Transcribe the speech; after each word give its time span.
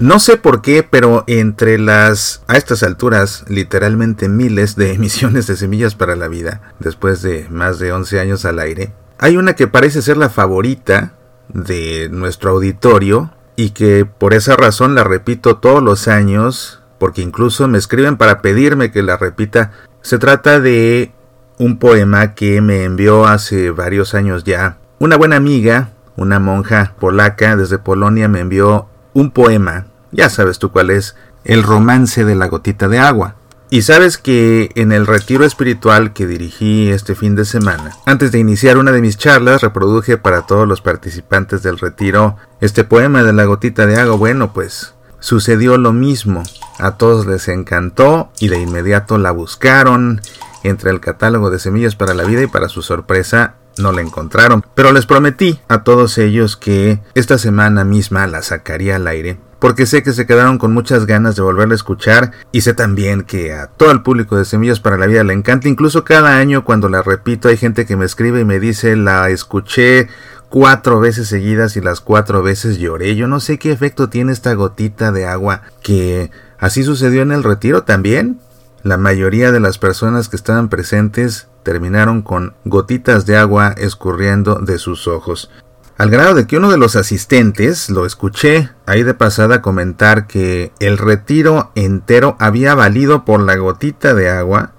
No 0.00 0.20
sé 0.20 0.36
por 0.36 0.62
qué, 0.62 0.84
pero 0.84 1.24
entre 1.26 1.76
las, 1.76 2.44
a 2.46 2.56
estas 2.56 2.84
alturas, 2.84 3.44
literalmente 3.48 4.28
miles 4.28 4.76
de 4.76 4.92
emisiones 4.94 5.48
de 5.48 5.56
Semillas 5.56 5.96
para 5.96 6.14
la 6.14 6.28
Vida, 6.28 6.60
después 6.78 7.20
de 7.22 7.48
más 7.50 7.80
de 7.80 7.90
11 7.90 8.20
años 8.20 8.44
al 8.44 8.60
aire, 8.60 8.92
hay 9.18 9.36
una 9.36 9.54
que 9.54 9.66
parece 9.66 10.00
ser 10.00 10.16
la 10.16 10.30
favorita 10.30 11.14
de 11.48 12.08
nuestro 12.12 12.52
auditorio 12.52 13.32
y 13.56 13.70
que 13.70 14.04
por 14.04 14.34
esa 14.34 14.54
razón 14.54 14.94
la 14.94 15.02
repito 15.02 15.56
todos 15.56 15.82
los 15.82 16.06
años, 16.06 16.80
porque 17.00 17.22
incluso 17.22 17.66
me 17.66 17.78
escriben 17.78 18.16
para 18.16 18.40
pedirme 18.40 18.92
que 18.92 19.02
la 19.02 19.16
repita. 19.16 19.72
Se 20.00 20.18
trata 20.18 20.60
de 20.60 21.10
un 21.58 21.80
poema 21.80 22.34
que 22.34 22.60
me 22.60 22.84
envió 22.84 23.26
hace 23.26 23.72
varios 23.72 24.14
años 24.14 24.44
ya. 24.44 24.78
Una 25.00 25.16
buena 25.16 25.34
amiga, 25.34 25.90
una 26.14 26.38
monja 26.38 26.94
polaca 27.00 27.56
desde 27.56 27.78
Polonia 27.78 28.28
me 28.28 28.38
envió 28.38 28.88
un 29.12 29.32
poema, 29.32 29.87
ya 30.12 30.30
sabes 30.30 30.58
tú 30.58 30.70
cuál 30.70 30.90
es, 30.90 31.16
El 31.44 31.62
romance 31.62 32.24
de 32.24 32.34
la 32.34 32.48
gotita 32.48 32.88
de 32.88 32.98
agua. 32.98 33.36
Y 33.70 33.82
sabes 33.82 34.16
que 34.16 34.70
en 34.76 34.92
el 34.92 35.06
retiro 35.06 35.44
espiritual 35.44 36.14
que 36.14 36.26
dirigí 36.26 36.88
este 36.88 37.14
fin 37.14 37.36
de 37.36 37.44
semana, 37.44 37.92
antes 38.06 38.32
de 38.32 38.38
iniciar 38.38 38.78
una 38.78 38.92
de 38.92 39.02
mis 39.02 39.18
charlas, 39.18 39.60
reproduje 39.60 40.16
para 40.16 40.42
todos 40.42 40.66
los 40.66 40.80
participantes 40.80 41.62
del 41.62 41.78
retiro 41.78 42.36
este 42.62 42.84
poema 42.84 43.22
de 43.22 43.34
la 43.34 43.44
gotita 43.44 43.86
de 43.86 43.96
agua. 43.96 44.16
Bueno, 44.16 44.54
pues 44.54 44.94
sucedió 45.20 45.76
lo 45.76 45.92
mismo. 45.92 46.44
A 46.78 46.92
todos 46.92 47.26
les 47.26 47.46
encantó 47.48 48.30
y 48.40 48.48
de 48.48 48.58
inmediato 48.58 49.18
la 49.18 49.32
buscaron 49.32 50.22
entre 50.62 50.90
el 50.90 51.00
catálogo 51.00 51.50
de 51.50 51.58
semillas 51.58 51.94
para 51.94 52.14
la 52.14 52.24
vida 52.24 52.42
y 52.42 52.46
para 52.46 52.70
su 52.70 52.80
sorpresa 52.80 53.56
no 53.76 53.92
la 53.92 54.00
encontraron. 54.00 54.64
Pero 54.74 54.92
les 54.92 55.04
prometí 55.04 55.60
a 55.68 55.84
todos 55.84 56.16
ellos 56.16 56.56
que 56.56 57.00
esta 57.14 57.36
semana 57.36 57.84
misma 57.84 58.26
la 58.26 58.40
sacaría 58.40 58.96
al 58.96 59.06
aire 59.06 59.38
porque 59.58 59.86
sé 59.86 60.02
que 60.02 60.12
se 60.12 60.26
quedaron 60.26 60.58
con 60.58 60.72
muchas 60.72 61.06
ganas 61.06 61.36
de 61.36 61.42
volverla 61.42 61.74
a 61.74 61.76
escuchar 61.76 62.32
y 62.52 62.60
sé 62.60 62.74
también 62.74 63.22
que 63.22 63.52
a 63.52 63.66
todo 63.66 63.90
el 63.90 64.02
público 64.02 64.36
de 64.36 64.44
Semillas 64.44 64.80
para 64.80 64.98
la 64.98 65.06
Vida 65.06 65.24
le 65.24 65.32
encanta. 65.32 65.68
Incluso 65.68 66.04
cada 66.04 66.36
año 66.38 66.64
cuando 66.64 66.88
la 66.88 67.02
repito 67.02 67.48
hay 67.48 67.56
gente 67.56 67.86
que 67.86 67.96
me 67.96 68.04
escribe 68.04 68.40
y 68.40 68.44
me 68.44 68.60
dice 68.60 68.96
la 68.96 69.30
escuché 69.30 70.08
cuatro 70.48 71.00
veces 71.00 71.28
seguidas 71.28 71.76
y 71.76 71.80
las 71.80 72.00
cuatro 72.00 72.42
veces 72.42 72.78
lloré. 72.78 73.16
Yo 73.16 73.26
no 73.26 73.40
sé 73.40 73.58
qué 73.58 73.72
efecto 73.72 74.08
tiene 74.08 74.32
esta 74.32 74.54
gotita 74.54 75.12
de 75.12 75.26
agua 75.26 75.62
que 75.82 76.30
así 76.58 76.84
sucedió 76.84 77.22
en 77.22 77.32
el 77.32 77.42
retiro 77.42 77.82
también. 77.82 78.38
La 78.84 78.96
mayoría 78.96 79.50
de 79.50 79.58
las 79.58 79.76
personas 79.76 80.28
que 80.28 80.36
estaban 80.36 80.68
presentes 80.68 81.48
terminaron 81.64 82.22
con 82.22 82.54
gotitas 82.64 83.26
de 83.26 83.36
agua 83.36 83.74
escurriendo 83.76 84.60
de 84.60 84.78
sus 84.78 85.08
ojos 85.08 85.50
al 85.98 86.10
grado 86.10 86.34
de 86.34 86.46
que 86.46 86.56
uno 86.56 86.70
de 86.70 86.78
los 86.78 86.94
asistentes 86.94 87.90
lo 87.90 88.06
escuché 88.06 88.70
ahí 88.86 89.02
de 89.02 89.14
pasada 89.14 89.60
comentar 89.60 90.28
que 90.28 90.72
el 90.78 90.96
retiro 90.96 91.72
entero 91.74 92.36
había 92.38 92.76
valido 92.76 93.24
por 93.24 93.40
la 93.40 93.56
gotita 93.56 94.14
de 94.14 94.30
agua 94.30 94.72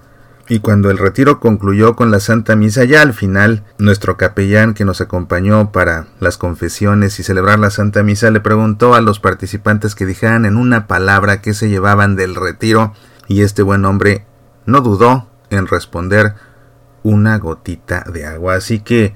y 0.48 0.61
cuando 0.61 0.89
el 0.89 0.98
retiro 0.98 1.42
concluyó 1.42 1.95
con 1.95 2.09
la 2.09 2.20
Santa 2.20 2.56
Misa, 2.56 2.84
ya 2.86 3.03
al 3.03 3.14
final, 3.14 3.66
nuestro 3.78 4.17
capellán 4.17 4.73
que 4.73 4.86
nos 4.86 5.00
acompañó 5.00 5.72
para 5.72 6.08
las 6.20 6.38
confesiones 6.38 7.20
y 7.20 7.23
celebrar 7.23 7.59
la 7.59 7.70
Santa 7.70 8.02
Misa 8.02 8.31
le 8.31 8.39
preguntó 8.39 8.95
a 8.95 9.02
los 9.02 9.20
participantes 9.20 9.94
que 9.94 10.08
dijeran 10.08 10.45
en 10.45 10.56
una 10.56 10.88
palabra 10.88 11.42
qué 11.42 11.54
se 11.54 11.70
llevaban 11.70 12.16
del 12.16 12.33
retiro 12.33 12.94
y 13.28 13.42
este 13.42 13.61
buen 13.61 13.86
hombre 13.86 14.26
no 14.66 14.81
dudó 14.81 15.28
en 15.52 15.67
responder 15.67 16.33
una 17.04 17.38
gotita 17.38 18.06
de 18.11 18.26
agua. 18.26 18.56
Así 18.56 18.80
que 18.80 19.14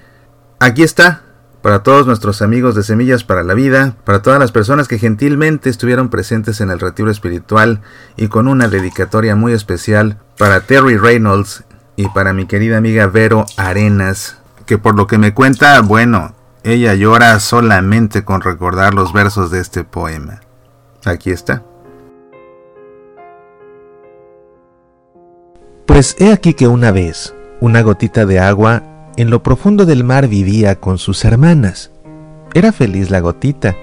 aquí 0.60 0.84
está 0.84 1.24
para 1.64 1.82
todos 1.82 2.06
nuestros 2.06 2.42
amigos 2.42 2.76
de 2.76 2.84
Semillas 2.84 3.24
para 3.24 3.42
la 3.42 3.54
Vida, 3.54 3.96
para 4.04 4.22
todas 4.22 4.38
las 4.38 4.52
personas 4.52 4.90
que 4.90 5.00
gentilmente 5.00 5.70
estuvieron 5.70 6.10
presentes 6.10 6.60
en 6.60 6.70
el 6.70 6.80
retiro 6.80 7.10
espiritual 7.10 7.80
y 8.18 8.28
con 8.28 8.50
una 8.50 8.68
dedicatoria 8.68 9.38
muy 9.38 9.54
especial 9.54 10.18
para 10.38 10.60
Terry 10.60 10.98
Reynolds 10.98 11.64
y 11.96 12.10
para 12.10 12.34
mi 12.34 12.48
querida 12.48 12.78
amiga 12.78 13.08
Vero 13.08 13.46
Arenas, 13.56 14.40
que 14.66 14.78
por 14.78 14.96
lo 14.96 15.08
que 15.08 15.18
me 15.18 15.34
cuenta, 15.34 15.80
bueno, 15.80 16.36
ella 16.64 16.96
llora 16.96 17.40
solamente 17.40 18.26
con 18.26 18.42
recordar 18.42 18.94
los 18.94 19.14
versos 19.14 19.50
de 19.50 19.62
este 19.62 19.86
poema. 19.86 20.42
Aquí 21.06 21.32
está. 21.32 21.64
Pues 25.86 26.18
he 26.20 26.34
aquí 26.34 26.56
que 26.56 26.68
una 26.68 26.92
vez, 26.92 27.34
una 27.62 27.82
gotita 27.84 28.26
de 28.26 28.42
agua 28.42 28.84
en 29.18 29.30
lo 29.30 29.44
profundo 29.44 29.86
del 29.86 30.04
mar 30.04 30.28
vivía 30.28 30.80
con 30.80 30.98
sus 30.98 31.24
hermanas. 31.26 31.92
Era 32.54 32.72
feliz 32.72 33.10
la 33.10 33.20
gotita, 33.20 33.76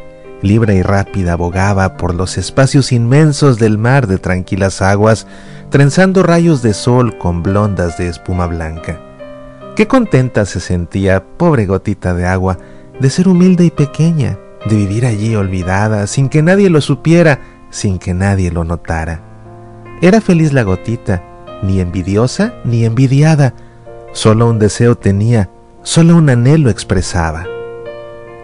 libre 0.43 0.75
y 0.77 0.83
rápida 0.83 1.37
bogaba 1.37 1.97
por 1.97 2.15
los 2.15 2.39
espacios 2.39 2.93
inmensos 2.93 3.59
del 3.59 3.79
mar 3.79 4.07
de 4.07 4.19
tranquilas 4.19 4.83
aguas, 4.83 5.27
trenzando 5.71 6.23
rayos 6.23 6.63
de 6.63 6.75
sol 6.75 7.17
con 7.19 7.43
blondas 7.43 7.99
de 7.99 8.09
espuma 8.09 8.47
blanca. 8.47 9.01
Qué 9.77 9.87
contenta 9.87 10.45
se 10.47 10.61
sentía, 10.61 11.25
pobre 11.37 11.67
gotita 11.67 12.15
de 12.15 12.27
agua, 12.27 12.59
de 12.99 13.09
ser 13.09 13.29
humilde 13.29 13.65
y 13.65 13.71
pequeña, 13.71 14.39
de 14.69 14.77
vivir 14.77 15.07
allí 15.07 15.35
olvidada, 15.37 16.07
sin 16.07 16.29
que 16.29 16.43
nadie 16.43 16.71
lo 16.71 16.81
supiera, 16.81 17.41
sin 17.71 17.99
que 17.99 18.15
nadie 18.15 18.51
lo 18.51 18.65
notara. 18.65 19.23
Era 20.03 20.21
feliz 20.21 20.53
la 20.53 20.65
gotita, 20.65 21.23
ni 21.63 21.81
envidiosa 21.81 22.55
ni 22.65 22.85
envidiada, 22.85 23.55
Solo 24.13 24.49
un 24.49 24.59
deseo 24.59 24.97
tenía, 24.97 25.51
solo 25.83 26.17
un 26.17 26.29
anhelo 26.31 26.69
expresaba. 26.69 27.47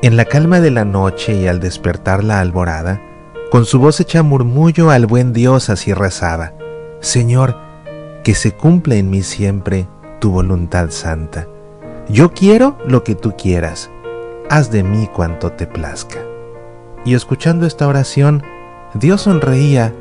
En 0.03 0.17
la 0.17 0.25
calma 0.25 0.61
de 0.61 0.71
la 0.71 0.85
noche 0.85 1.35
y 1.35 1.49
al 1.49 1.59
despertar 1.59 2.23
la 2.23 2.41
alborada, 2.41 3.03
con 3.51 3.65
su 3.65 3.79
voz 3.79 4.01
hecha 4.01 4.23
murmullo 4.23 4.91
al 4.91 5.07
buen 5.07 5.33
Dios 5.33 5.69
así 5.69 5.93
rezaba, 5.93 6.53
Señor, 7.01 7.57
que 8.23 8.35
se 8.35 8.53
cumpla 8.53 8.95
en 8.97 9.11
mí 9.11 9.23
siempre 9.23 9.89
tu 10.21 10.31
voluntad 10.31 10.91
santa. 10.91 11.49
Yo 12.09 12.33
quiero 12.33 12.79
lo 12.87 13.03
que 13.03 13.15
tú 13.15 13.35
quieras, 13.37 13.91
haz 14.49 14.71
de 14.71 14.85
mí 14.85 15.09
cuanto 15.13 15.53
te 15.53 15.67
plazca. 15.67 16.19
Y 17.05 17.15
escuchando 17.15 17.67
esta 17.67 17.89
oración, 17.89 18.43
Dios 18.95 19.23
sonreía 19.23 19.93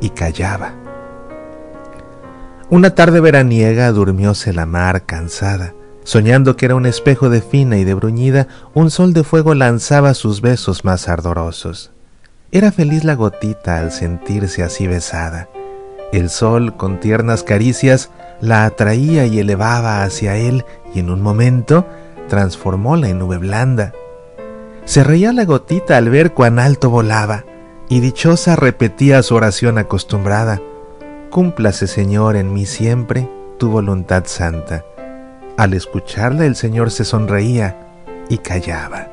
y 0.00 0.10
callaba. 0.10 0.79
Una 2.70 2.94
tarde 2.94 3.18
veraniega 3.18 3.90
durmióse 3.90 4.52
la 4.52 4.64
mar 4.64 5.04
cansada, 5.04 5.74
soñando 6.04 6.56
que 6.56 6.66
era 6.66 6.76
un 6.76 6.86
espejo 6.86 7.28
de 7.28 7.42
fina 7.42 7.78
y 7.78 7.84
de 7.84 7.94
bruñida, 7.94 8.46
un 8.74 8.92
sol 8.92 9.12
de 9.12 9.24
fuego 9.24 9.54
lanzaba 9.54 10.14
sus 10.14 10.40
besos 10.40 10.84
más 10.84 11.08
ardorosos. 11.08 11.90
Era 12.52 12.70
feliz 12.70 13.02
la 13.02 13.16
gotita 13.16 13.78
al 13.78 13.90
sentirse 13.90 14.62
así 14.62 14.86
besada. 14.86 15.48
El 16.12 16.30
sol, 16.30 16.76
con 16.76 17.00
tiernas 17.00 17.42
caricias, 17.42 18.10
la 18.40 18.64
atraía 18.64 19.26
y 19.26 19.40
elevaba 19.40 20.04
hacia 20.04 20.36
él, 20.36 20.64
y 20.94 21.00
en 21.00 21.10
un 21.10 21.22
momento 21.22 21.88
transformóla 22.28 23.08
en 23.08 23.18
nube 23.18 23.38
blanda. 23.38 23.94
Se 24.84 25.02
reía 25.02 25.32
la 25.32 25.44
gotita 25.44 25.96
al 25.96 26.08
ver 26.08 26.34
cuán 26.34 26.60
alto 26.60 26.88
volaba, 26.88 27.44
y 27.88 27.98
dichosa 27.98 28.54
repetía 28.54 29.24
su 29.24 29.34
oración 29.34 29.76
acostumbrada 29.76 30.62
Cúmplase, 31.30 31.86
Señor, 31.86 32.34
en 32.34 32.52
mí 32.52 32.66
siempre 32.66 33.28
tu 33.56 33.70
voluntad 33.70 34.24
santa. 34.26 34.84
Al 35.56 35.74
escucharla 35.74 36.44
el 36.44 36.56
Señor 36.56 36.90
se 36.90 37.04
sonreía 37.04 37.76
y 38.28 38.38
callaba. 38.38 39.08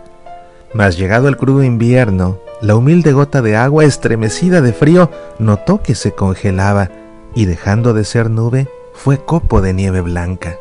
Mas 0.73 0.97
llegado 0.97 1.27
el 1.27 1.37
crudo 1.37 1.63
invierno, 1.63 2.39
la 2.59 2.75
humilde 2.75 3.13
gota 3.13 3.43
de 3.43 3.55
agua, 3.55 3.85
estremecida 3.85 4.61
de 4.61 4.73
frío, 4.73 5.11
notó 5.37 5.83
que 5.83 5.93
se 5.93 6.13
congelaba 6.13 6.89
y 7.35 7.45
dejando 7.45 7.93
de 7.93 8.03
ser 8.03 8.31
nube, 8.31 8.67
fue 8.93 9.23
copo 9.23 9.61
de 9.61 9.73
nieve 9.73 10.01
blanca. 10.01 10.55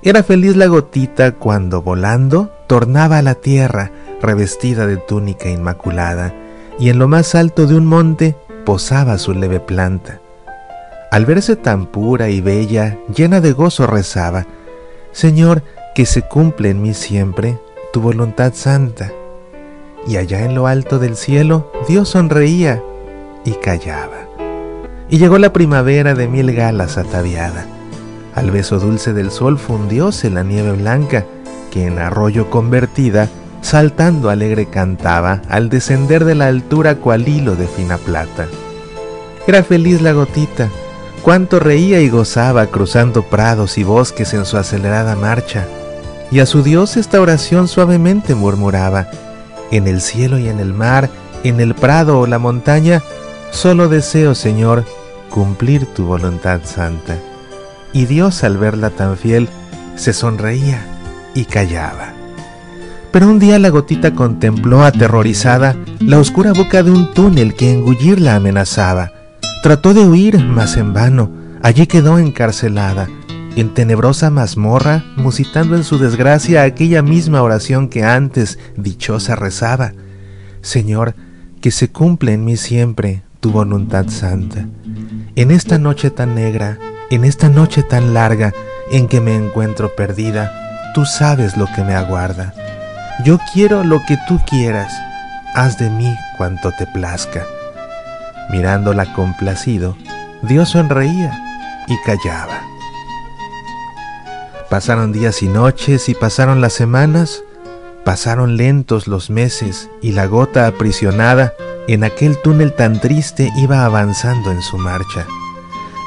Era 0.00 0.22
feliz 0.22 0.56
la 0.56 0.66
gotita 0.66 1.32
cuando, 1.32 1.82
volando, 1.82 2.50
tornaba 2.66 3.18
a 3.18 3.22
la 3.22 3.34
tierra, 3.34 3.90
revestida 4.22 4.86
de 4.86 4.96
túnica 4.96 5.50
inmaculada, 5.50 6.32
y 6.78 6.88
en 6.88 6.98
lo 6.98 7.06
más 7.06 7.34
alto 7.34 7.66
de 7.66 7.76
un 7.76 7.84
monte 7.84 8.34
posaba 8.64 9.18
su 9.18 9.34
leve 9.34 9.60
planta. 9.60 10.20
Al 11.10 11.24
verse 11.24 11.56
tan 11.56 11.86
pura 11.86 12.28
y 12.28 12.40
bella, 12.40 12.98
llena 13.14 13.40
de 13.40 13.52
gozo 13.52 13.86
rezaba, 13.86 14.46
Señor, 15.12 15.62
que 15.94 16.04
se 16.04 16.22
cumple 16.22 16.70
en 16.70 16.82
mí 16.82 16.92
siempre 16.92 17.58
tu 17.92 18.00
voluntad 18.00 18.52
santa. 18.54 19.12
Y 20.06 20.18
allá 20.18 20.44
en 20.44 20.54
lo 20.54 20.66
alto 20.66 20.98
del 20.98 21.16
cielo 21.16 21.72
Dios 21.88 22.10
sonreía 22.10 22.82
y 23.44 23.52
callaba. 23.52 24.28
Y 25.08 25.18
llegó 25.18 25.38
la 25.38 25.52
primavera 25.52 26.14
de 26.14 26.28
mil 26.28 26.52
galas 26.52 26.98
ataviada. 26.98 27.66
Al 28.34 28.50
beso 28.50 28.78
dulce 28.78 29.14
del 29.14 29.30
sol 29.30 29.58
fundióse 29.58 30.28
la 30.28 30.42
nieve 30.42 30.72
blanca, 30.72 31.24
que 31.70 31.86
en 31.86 31.98
arroyo 31.98 32.50
convertida, 32.50 33.30
saltando 33.62 34.28
alegre 34.28 34.66
cantaba 34.66 35.40
al 35.48 35.70
descender 35.70 36.24
de 36.24 36.34
la 36.34 36.48
altura 36.48 36.96
cual 36.96 37.26
hilo 37.26 37.56
de 37.56 37.66
fina 37.66 37.96
plata. 37.96 38.46
Era 39.46 39.62
feliz 39.62 40.02
la 40.02 40.12
gotita, 40.12 40.68
cuánto 41.26 41.58
reía 41.58 42.00
y 42.02 42.08
gozaba 42.08 42.68
cruzando 42.68 43.24
prados 43.24 43.78
y 43.78 43.82
bosques 43.82 44.32
en 44.32 44.46
su 44.46 44.58
acelerada 44.58 45.16
marcha, 45.16 45.66
y 46.30 46.38
a 46.38 46.46
su 46.46 46.62
Dios 46.62 46.96
esta 46.96 47.20
oración 47.20 47.66
suavemente 47.66 48.36
murmuraba, 48.36 49.08
en 49.72 49.88
el 49.88 50.00
cielo 50.00 50.38
y 50.38 50.48
en 50.48 50.60
el 50.60 50.72
mar, 50.72 51.10
en 51.42 51.58
el 51.58 51.74
prado 51.74 52.20
o 52.20 52.28
la 52.28 52.38
montaña, 52.38 53.02
solo 53.50 53.88
deseo, 53.88 54.36
Señor, 54.36 54.84
cumplir 55.28 55.86
tu 55.86 56.04
voluntad 56.04 56.60
santa. 56.62 57.18
Y 57.92 58.06
Dios 58.06 58.44
al 58.44 58.56
verla 58.56 58.90
tan 58.90 59.16
fiel, 59.16 59.48
se 59.96 60.12
sonreía 60.12 60.78
y 61.34 61.46
callaba. 61.46 62.12
Pero 63.10 63.26
un 63.26 63.40
día 63.40 63.58
la 63.58 63.70
gotita 63.70 64.14
contempló 64.14 64.84
aterrorizada 64.84 65.74
la 65.98 66.20
oscura 66.20 66.52
boca 66.52 66.84
de 66.84 66.92
un 66.92 67.12
túnel 67.14 67.56
que 67.56 67.72
engullirla 67.72 68.36
amenazaba. 68.36 69.15
Trató 69.66 69.94
de 69.94 70.06
huir, 70.06 70.38
mas 70.38 70.76
en 70.76 70.94
vano. 70.94 71.28
Allí 71.60 71.88
quedó 71.88 72.20
encarcelada, 72.20 73.08
en 73.56 73.74
tenebrosa 73.74 74.30
mazmorra, 74.30 75.04
musitando 75.16 75.74
en 75.74 75.82
su 75.82 75.98
desgracia 75.98 76.62
aquella 76.62 77.02
misma 77.02 77.42
oración 77.42 77.88
que 77.88 78.04
antes 78.04 78.60
dichosa 78.76 79.34
rezaba. 79.34 79.92
Señor, 80.60 81.16
que 81.60 81.72
se 81.72 81.90
cumple 81.90 82.34
en 82.34 82.44
mí 82.44 82.56
siempre 82.56 83.24
tu 83.40 83.50
voluntad 83.50 84.06
santa. 84.06 84.68
En 85.34 85.50
esta 85.50 85.78
noche 85.78 86.10
tan 86.10 86.36
negra, 86.36 86.78
en 87.10 87.24
esta 87.24 87.48
noche 87.48 87.82
tan 87.82 88.14
larga 88.14 88.52
en 88.92 89.08
que 89.08 89.20
me 89.20 89.34
encuentro 89.34 89.96
perdida, 89.96 90.92
tú 90.94 91.04
sabes 91.04 91.56
lo 91.56 91.66
que 91.74 91.82
me 91.82 91.96
aguarda. 91.96 92.54
Yo 93.24 93.40
quiero 93.52 93.82
lo 93.82 93.98
que 94.06 94.16
tú 94.28 94.38
quieras, 94.48 94.92
haz 95.56 95.76
de 95.76 95.90
mí 95.90 96.14
cuanto 96.38 96.70
te 96.78 96.86
plazca. 96.86 97.42
Mirándola 98.50 99.12
complacido, 99.12 99.96
Dios 100.42 100.70
sonreía 100.70 101.32
y 101.88 101.96
callaba. 102.04 102.60
Pasaron 104.70 105.12
días 105.12 105.42
y 105.42 105.48
noches 105.48 106.08
y 106.08 106.14
pasaron 106.14 106.60
las 106.60 106.72
semanas, 106.72 107.42
pasaron 108.04 108.56
lentos 108.56 109.06
los 109.06 109.30
meses 109.30 109.90
y 110.02 110.12
la 110.12 110.26
gota 110.26 110.66
aprisionada 110.66 111.54
en 111.88 112.04
aquel 112.04 112.36
túnel 112.42 112.72
tan 112.72 113.00
triste 113.00 113.50
iba 113.56 113.84
avanzando 113.84 114.50
en 114.50 114.62
su 114.62 114.76
marcha. 114.78 115.26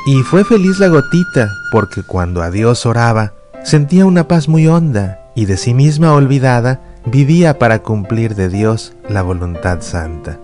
Y 0.06 0.22
fue 0.24 0.44
feliz 0.44 0.80
la 0.80 0.88
gotita 0.88 1.50
porque 1.72 2.04
cuando 2.04 2.42
a 2.42 2.52
Dios 2.52 2.86
oraba, 2.86 3.34
sentía 3.64 4.06
una 4.06 4.28
paz 4.28 4.48
muy 4.48 4.68
honda 4.68 5.20
y 5.36 5.46
de 5.46 5.56
sí 5.56 5.74
misma 5.74 6.14
olvidada, 6.14 6.82
vivía 7.06 7.60
para 7.60 7.80
cumplir 7.80 8.36
de 8.36 8.50
Dios 8.50 8.94
la 9.08 9.22
voluntad 9.22 9.82
santa. 9.82 10.40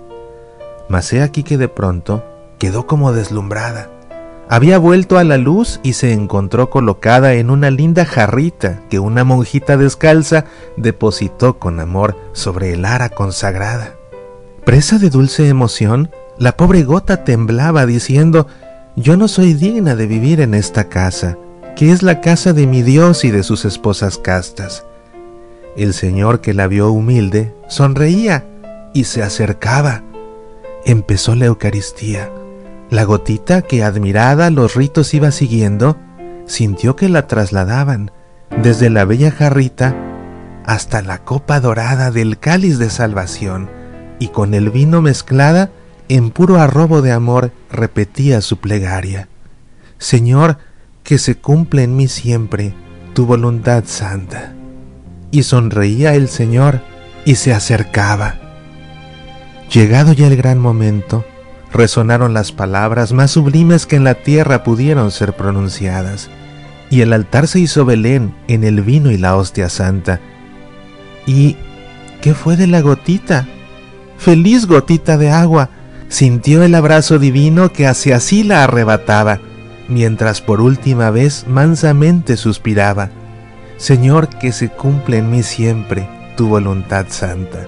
Mas 0.88 1.12
he 1.14 1.22
aquí 1.22 1.44
que 1.44 1.58
de 1.58 1.68
pronto 1.68 2.24
quedó 2.60 2.88
como 2.88 3.12
deslumbrada. 3.14 3.90
Había 4.48 4.78
vuelto 4.78 5.18
a 5.18 5.24
la 5.24 5.38
luz 5.38 5.80
y 5.82 5.94
se 5.94 6.14
encontró 6.14 6.70
colocada 6.70 7.34
en 7.34 7.50
una 7.50 7.72
linda 7.72 8.06
jarrita 8.06 8.82
que 8.90 9.00
una 9.00 9.24
monjita 9.24 9.76
descalza 9.76 10.46
depositó 10.78 11.58
con 11.58 11.80
amor 11.80 12.16
sobre 12.34 12.74
el 12.74 12.86
ara 12.86 13.10
consagrada. 13.10 13.96
Presa 14.64 15.00
de 15.00 15.10
dulce 15.10 15.48
emoción, 15.48 16.12
la 16.38 16.58
pobre 16.58 16.84
gota 16.84 17.24
temblaba 17.24 17.86
diciendo, 17.86 18.48
yo 18.96 19.18
no 19.18 19.28
soy 19.28 19.54
digna 19.54 19.96
de 19.96 20.06
vivir 20.06 20.42
en 20.42 20.54
esta 20.54 20.90
casa, 20.90 21.38
que 21.76 21.92
es 21.92 22.04
la 22.04 22.22
casa 22.22 22.54
de 22.54 22.68
mi 22.68 22.82
Dios 22.82 23.26
y 23.26 23.32
de 23.32 23.44
sus 23.44 23.66
esposas 23.66 24.18
castas. 24.18 24.86
El 25.76 25.94
Señor 25.94 26.40
que 26.40 26.54
la 26.54 26.68
vio 26.68 26.92
humilde 26.92 27.54
sonreía 27.68 28.46
y 28.94 29.06
se 29.06 29.24
acercaba. 29.24 30.04
Empezó 30.88 31.34
la 31.36 31.46
Eucaristía. 31.46 32.32
La 32.92 33.06
gotita 33.06 33.64
que 33.64 33.84
admirada 33.84 34.52
los 34.52 34.76
ritos 34.76 35.16
iba 35.16 35.32
siguiendo, 35.32 35.98
sintió 36.46 36.96
que 36.96 37.10
la 37.10 37.26
trasladaban 37.26 38.12
desde 38.62 38.92
la 38.92 39.04
bella 39.04 39.32
jarrita 39.32 39.96
hasta 40.64 41.02
la 41.02 41.24
copa 41.24 41.60
dorada 41.60 42.12
del 42.12 42.38
cáliz 42.38 42.78
de 42.78 42.92
salvación 42.92 43.68
y 44.20 44.28
con 44.28 44.54
el 44.54 44.70
vino 44.70 45.02
mezclada 45.02 45.72
en 46.08 46.30
puro 46.30 46.60
arrobo 46.60 47.02
de 47.02 47.12
amor 47.12 47.52
repetía 47.72 48.42
su 48.42 48.58
plegaria. 48.58 49.28
Señor, 49.98 50.60
que 51.04 51.18
se 51.18 51.34
cumple 51.34 51.82
en 51.82 51.96
mí 51.96 52.08
siempre 52.08 52.76
tu 53.16 53.26
voluntad 53.26 53.86
santa. 53.88 54.54
Y 55.32 55.42
sonreía 55.42 56.14
el 56.14 56.30
Señor 56.30 56.82
y 57.26 57.36
se 57.36 57.56
acercaba. 57.56 58.45
Llegado 59.72 60.14
ya 60.14 60.28
el 60.28 60.38
gran 60.38 60.60
momento, 60.60 61.26
resonaron 61.74 62.34
las 62.34 62.52
palabras 62.52 63.12
más 63.12 63.32
sublimes 63.32 63.86
que 63.86 63.96
en 63.96 64.04
la 64.04 64.14
tierra 64.16 64.64
pudieron 64.64 65.12
ser 65.12 65.34
pronunciadas, 65.36 66.30
y 66.90 67.02
el 67.02 67.14
altar 67.14 67.48
se 67.48 67.60
hizo 67.60 67.84
Belén 67.84 68.34
en 68.48 68.64
el 68.64 68.82
vino 68.82 69.12
y 69.12 69.18
la 69.18 69.36
hostia 69.36 69.70
santa. 69.70 70.22
¿Y 71.26 71.58
qué 72.22 72.34
fue 72.34 72.56
de 72.56 72.68
la 72.68 72.82
gotita? 72.82 73.48
Feliz 74.18 74.68
gotita 74.68 75.18
de 75.18 75.32
agua, 75.32 75.70
sintió 76.08 76.64
el 76.64 76.76
abrazo 76.76 77.20
divino 77.20 77.74
que 77.74 77.88
hacia 77.88 78.20
sí 78.20 78.44
la 78.44 78.64
arrebataba, 78.64 79.40
mientras 79.90 80.42
por 80.42 80.62
última 80.62 81.10
vez 81.10 81.46
mansamente 81.48 82.38
suspiraba, 82.38 83.10
Señor, 83.78 84.30
que 84.30 84.52
se 84.52 84.70
cumple 84.70 85.18
en 85.18 85.30
mí 85.30 85.44
siempre 85.44 86.08
tu 86.38 86.48
voluntad 86.48 87.08
santa. 87.10 87.68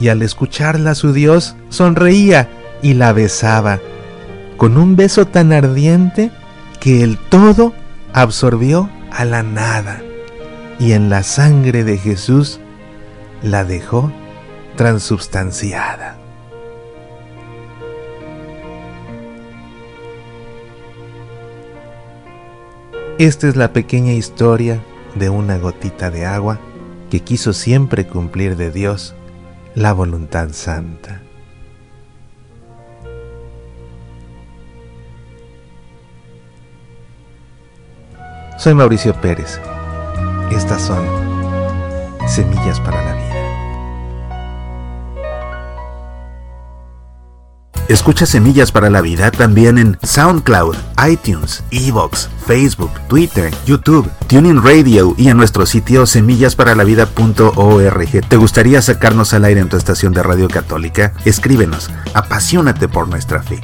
Y 0.00 0.08
al 0.08 0.22
escucharla 0.22 0.94
su 0.94 1.12
Dios 1.12 1.54
sonreía 1.68 2.48
y 2.82 2.94
la 2.94 3.12
besaba, 3.12 3.80
con 4.56 4.76
un 4.76 4.96
beso 4.96 5.26
tan 5.26 5.52
ardiente 5.52 6.30
que 6.80 7.02
el 7.02 7.18
todo 7.18 7.74
absorbió 8.12 8.90
a 9.12 9.24
la 9.24 9.42
nada, 9.42 10.02
y 10.78 10.92
en 10.92 11.10
la 11.10 11.22
sangre 11.22 11.84
de 11.84 11.98
Jesús 11.98 12.60
la 13.42 13.64
dejó 13.64 14.10
transubstanciada. 14.76 16.16
Esta 23.18 23.48
es 23.48 23.56
la 23.56 23.74
pequeña 23.74 24.14
historia 24.14 24.80
de 25.14 25.28
una 25.28 25.58
gotita 25.58 26.10
de 26.10 26.24
agua 26.24 26.58
que 27.10 27.20
quiso 27.20 27.52
siempre 27.52 28.06
cumplir 28.06 28.56
de 28.56 28.70
Dios 28.70 29.14
la 29.74 29.92
voluntad 29.92 30.48
santa. 30.52 31.22
Soy 38.58 38.74
Mauricio 38.74 39.14
Pérez. 39.20 39.60
Estas 40.50 40.82
son 40.82 41.06
Semillas 42.28 42.80
para 42.80 43.02
la 43.02 43.14
Vida. 43.14 43.29
Escucha 47.90 48.24
Semillas 48.24 48.70
para 48.70 48.88
la 48.88 49.00
Vida 49.00 49.32
también 49.32 49.76
en 49.76 49.98
SoundCloud, 50.04 50.76
iTunes, 51.10 51.64
Evox, 51.72 52.30
Facebook, 52.46 52.92
Twitter, 53.08 53.52
YouTube, 53.66 54.08
Tuning 54.28 54.62
Radio 54.62 55.12
y 55.18 55.28
en 55.28 55.36
nuestro 55.36 55.66
sitio 55.66 56.06
semillasparalavida.org. 56.06 58.28
¿Te 58.28 58.36
gustaría 58.36 58.80
sacarnos 58.80 59.34
al 59.34 59.44
aire 59.44 59.60
en 59.60 59.68
tu 59.68 59.76
estación 59.76 60.12
de 60.12 60.22
radio 60.22 60.46
católica? 60.46 61.14
Escríbenos. 61.24 61.90
Apasionate 62.14 62.86
por 62.86 63.08
nuestra 63.08 63.42
fe. 63.42 63.60